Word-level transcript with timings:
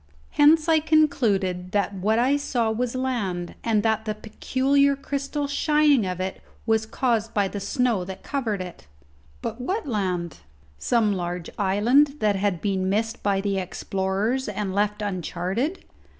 Hence 0.31 0.67
I 0.67 0.79
concluded 0.79 1.73
that 1.73 1.93
what 1.93 2.17
I 2.17 2.35
saw 2.35 2.71
was 2.71 2.95
land, 2.95 3.53
and 3.63 3.83
that 3.83 4.05
the 4.05 4.15
peculiar 4.15 4.95
crystal 4.95 5.45
shining 5.45 6.07
of 6.07 6.19
it 6.19 6.41
was 6.65 6.87
caused 6.87 7.35
by 7.35 7.47
the 7.47 7.59
snow 7.59 8.03
that 8.05 8.23
covered 8.23 8.61
it. 8.63 8.87
But 9.43 9.61
what 9.61 9.85
land? 9.85 10.39
Some 10.79 11.13
large 11.13 11.51
island 11.59 12.15
that 12.19 12.35
had 12.35 12.61
been 12.61 12.89
missed 12.89 13.21
by 13.21 13.41
the 13.41 13.59
explorers 13.59 14.49
and 14.49 14.73
left 14.73 15.03
uncharted? 15.03 15.85